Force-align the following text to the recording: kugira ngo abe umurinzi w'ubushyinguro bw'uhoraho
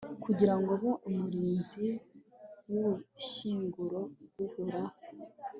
kugira 0.23 0.53
ngo 0.59 0.71
abe 0.75 0.91
umurinzi 1.07 1.87
w'ubushyinguro 2.71 3.99
bw'uhoraho 4.25 4.95